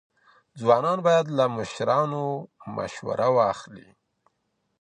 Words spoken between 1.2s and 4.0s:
له مشرانو مسوره واخلي.